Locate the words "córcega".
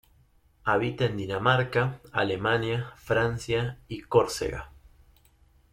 4.01-4.71